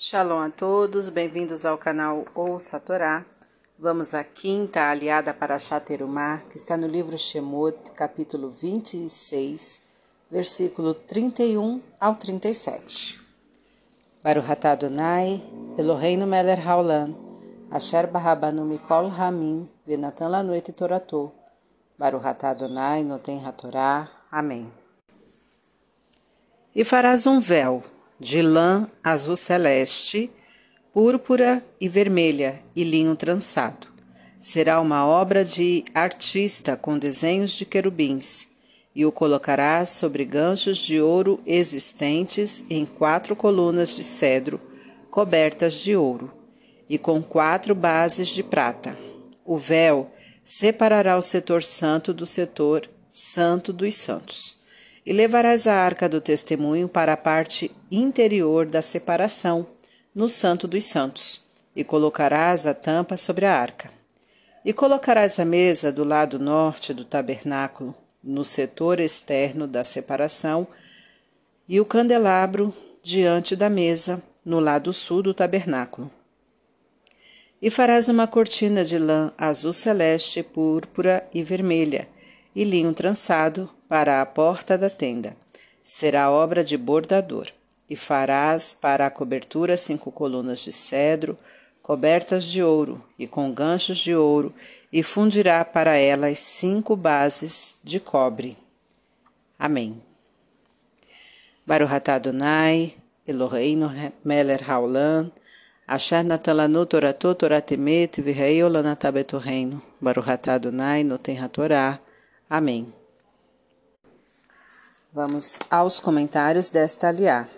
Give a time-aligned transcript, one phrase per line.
[0.00, 3.26] Shalom a todos, bem-vindos ao canal Ouça a Torá.
[3.76, 9.80] Vamos à quinta aliada para Chaterumá, que está no livro Shemot, capítulo 26,
[10.30, 13.20] versículo 31 ao 37.
[14.22, 15.42] Baruch atah Adonai,
[15.76, 17.16] Eloheinu melech haolam,
[17.68, 21.34] asher barabanu mikol hamim, venatan lanu et toratou.
[21.98, 24.08] Baruch atah Adonai, noten hatorá.
[24.30, 24.72] Amém.
[26.72, 27.82] E farás um véu
[28.18, 30.30] de lã azul celeste,
[30.92, 33.86] púrpura e vermelha e linho trançado.
[34.38, 38.48] Será uma obra de artista com desenhos de querubins,
[38.94, 44.60] e o colocarás sobre ganchos de ouro existentes em quatro colunas de cedro
[45.10, 46.32] cobertas de ouro,
[46.88, 48.98] e com quatro bases de prata.
[49.44, 50.10] O véu
[50.44, 54.57] separará o setor santo do setor santo dos santos
[55.08, 59.66] e levarás a arca do testemunho para a parte interior da separação,
[60.14, 61.40] no Santo dos Santos,
[61.74, 63.90] e colocarás a tampa sobre a arca.
[64.62, 70.66] E colocarás a mesa do lado norte do tabernáculo, no setor externo da separação,
[71.66, 76.10] e o candelabro diante da mesa, no lado sul do tabernáculo.
[77.62, 82.06] E farás uma cortina de lã azul celeste, púrpura e vermelha,
[82.54, 85.36] e linho trançado para a porta da tenda.
[85.82, 87.48] Será obra de bordador.
[87.90, 91.38] E farás para a cobertura cinco colunas de cedro,
[91.82, 94.52] cobertas de ouro e com ganchos de ouro,
[94.92, 98.58] e fundirá para elas cinco bases de cobre.
[99.58, 100.02] Amém.
[101.66, 102.94] Baruch atah Adonai,
[103.26, 103.90] Eloheinu
[104.22, 105.32] melech haolam,
[105.86, 109.82] asher natan lanu toratot toratemet v'rei olanatah betorreino.
[109.98, 111.98] Baruch Adonai noten hatorá.
[112.50, 112.97] Amém.
[115.18, 117.48] Vamos aos comentários desta aliá.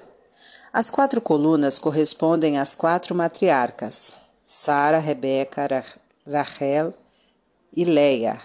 [0.73, 5.85] As quatro colunas correspondem às quatro matriarcas, Sara, Rebeca,
[6.27, 6.95] Rachel
[7.77, 8.41] e Leia.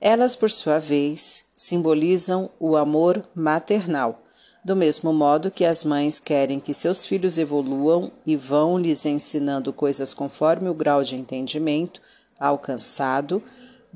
[0.00, 4.22] Elas, por sua vez, simbolizam o amor maternal,
[4.64, 9.70] do mesmo modo que as mães querem que seus filhos evoluam e vão lhes ensinando
[9.70, 12.00] coisas conforme o grau de entendimento
[12.40, 13.42] alcançado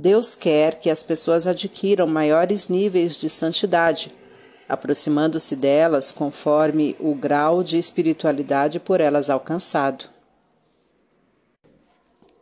[0.00, 4.12] Deus quer que as pessoas adquiram maiores níveis de santidade,
[4.68, 10.04] aproximando-se delas conforme o grau de espiritualidade por elas alcançado.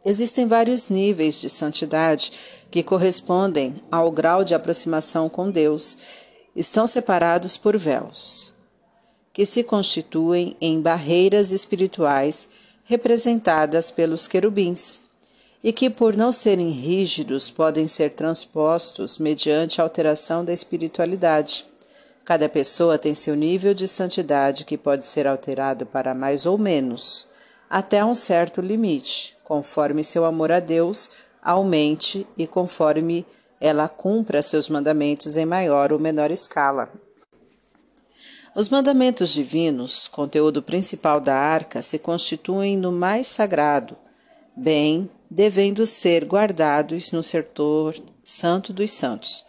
[0.04, 2.32] Existem vários níveis de santidade
[2.70, 5.98] que correspondem ao grau de aproximação com Deus.
[6.54, 8.53] Estão separados por véus,
[9.32, 12.48] que se constituem em barreiras espirituais
[12.84, 15.00] representadas pelos querubins
[15.62, 21.66] e que, por não serem rígidos, podem ser transpostos mediante alteração da espiritualidade.
[22.26, 27.25] Cada pessoa tem seu nível de santidade que pode ser alterado para mais ou menos,
[27.70, 33.25] até um certo limite, conforme seu amor a Deus aumente e conforme
[33.60, 36.91] ela cumpra seus mandamentos em maior ou menor escala.
[38.56, 43.97] Os mandamentos divinos, conteúdo principal da arca, se constituem no mais sagrado,
[44.56, 47.94] bem devendo ser guardados no setor
[48.25, 49.47] santo dos santos.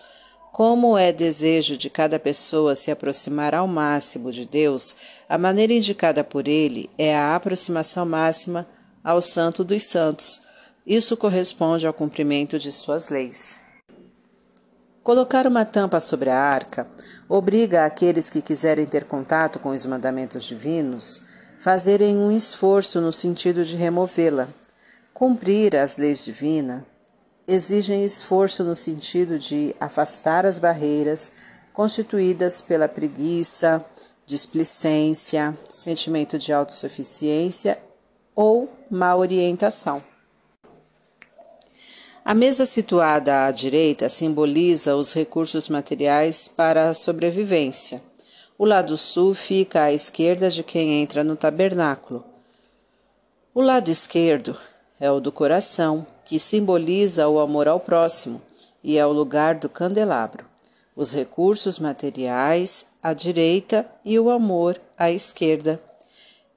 [0.51, 4.95] Como é desejo de cada pessoa se aproximar ao máximo de Deus,
[5.29, 8.67] a maneira indicada por ele é a aproximação máxima
[9.03, 10.41] ao Santo dos Santos.
[10.85, 13.59] Isso corresponde ao cumprimento de suas leis.
[15.03, 16.89] Colocar uma tampa sobre a arca
[17.29, 21.21] obriga aqueles que quiserem ter contato com os mandamentos divinos
[21.59, 24.47] fazerem um esforço no sentido de removê-la,
[25.17, 26.83] Cumprir as leis divinas
[27.47, 31.31] exigem esforço no sentido de afastar as barreiras
[31.73, 33.85] constituídas pela preguiça,
[34.25, 37.79] displicência, sentimento de autossuficiência
[38.35, 40.03] ou má orientação.
[42.25, 48.03] A mesa situada à direita simboliza os recursos materiais para a sobrevivência.
[48.57, 52.25] O lado sul fica à esquerda de quem entra no tabernáculo.
[53.53, 54.59] O lado esquerdo
[54.99, 58.41] é o do coração, que simboliza o amor ao próximo
[58.83, 60.45] e é o lugar do candelabro.
[60.93, 65.81] Os recursos materiais à direita e o amor à esquerda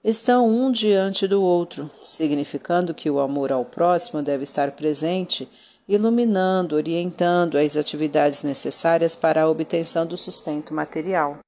[0.03, 5.49] estão um diante do outro, significando que o amor ao próximo deve estar presente,
[5.87, 11.39] iluminando, orientando as atividades necessárias para a obtenção do sustento material.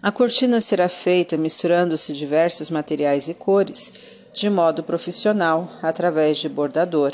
[0.00, 3.92] A cortina será feita misturando-se diversos materiais e cores,
[4.38, 7.12] de modo profissional, através de bordador,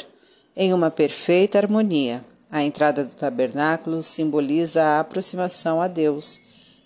[0.56, 2.24] em uma perfeita harmonia.
[2.50, 6.40] A entrada do tabernáculo simboliza a aproximação a Deus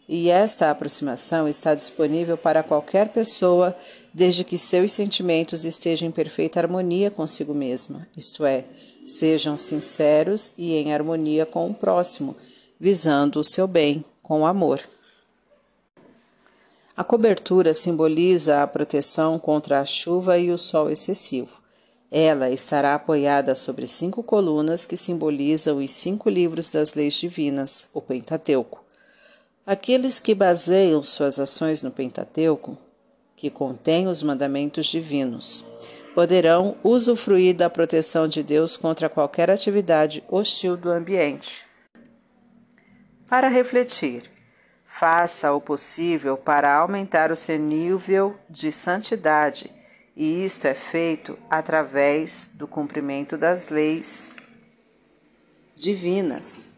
[0.08, 3.76] e esta aproximação está disponível para qualquer pessoa,
[4.14, 8.64] desde que seus sentimentos estejam em perfeita harmonia consigo mesma, isto é,
[9.06, 12.35] sejam sinceros e em harmonia com o próximo,
[12.81, 14.81] visando o seu bem com amor.
[16.99, 21.62] A cobertura simboliza a proteção contra a chuva e o sol excessivo.
[22.11, 28.03] Ela estará apoiada sobre cinco colunas que simbolizam os cinco livros das leis divinas, o
[28.03, 28.83] Pentateuco.
[29.65, 32.77] Aqueles que baseiam suas ações no Pentateuco,
[33.37, 35.65] que contém os mandamentos divinos,
[36.17, 41.65] poderão usufruir da proteção de Deus contra qualquer atividade hostil do ambiente.
[43.29, 44.38] Para refletir,
[44.99, 49.73] faça o possível para aumentar o seu nível de santidade,
[50.17, 54.35] e isto é feito através do cumprimento das leis
[55.77, 56.73] divinas,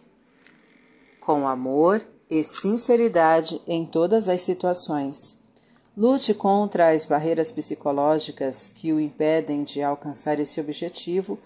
[1.18, 5.40] com amor e sinceridade em todas as situações.
[5.96, 11.38] Lute contra as barreiras psicológicas que o impedem de alcançar esse objetivo,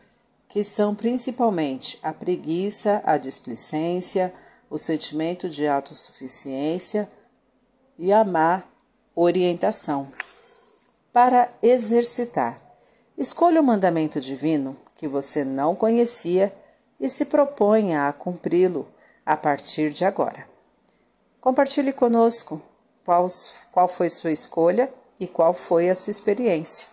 [0.48, 4.34] que são principalmente a preguiça, a displicência,
[4.74, 7.08] o sentimento de autossuficiência
[7.96, 8.64] e a má
[9.14, 10.10] orientação.
[11.12, 12.60] Para exercitar,
[13.16, 16.52] escolha o mandamento divino que você não conhecia
[16.98, 18.88] e se proponha a cumpri-lo
[19.24, 20.44] a partir de agora.
[21.40, 22.60] Compartilhe conosco
[23.04, 23.28] qual,
[23.70, 26.88] qual foi sua escolha e qual foi a sua experiência.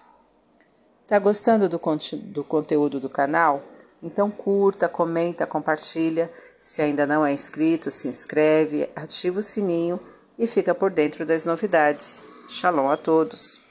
[1.02, 1.82] Está gostando do,
[2.26, 3.64] do conteúdo do canal?
[4.04, 6.32] Então curta, comenta, compartilha.
[6.60, 10.00] Se ainda não é inscrito, se inscreve, ativa o sininho
[10.38, 12.26] e fica por dentro das novidades.
[12.48, 13.71] Shalom a todos!